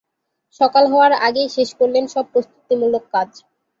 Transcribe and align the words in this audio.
সকাল 0.61 0.83
হওয়ার 0.91 1.13
আগেই 1.27 1.49
শেষ 1.55 1.69
করলেন 1.79 2.03
সব 2.13 2.25
প্রস্তুতিমূলক 2.33 3.03
কাজ। 3.13 3.29